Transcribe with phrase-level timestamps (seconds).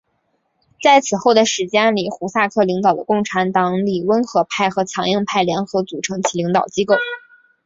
[0.81, 6.95] 在此后的时间里胡萨克领导的共产党里温和派和强硬派联合组成其领导机构。